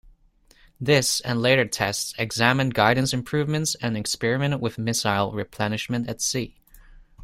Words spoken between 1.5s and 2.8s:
tests, examined